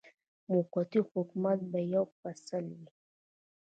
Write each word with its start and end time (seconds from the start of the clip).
موقتي 0.51 0.99
حکومت 1.11 1.59
به 1.71 1.79
یې 1.83 1.89
یو 1.95 2.05
فصل 2.19 2.65
وي. 2.77 2.87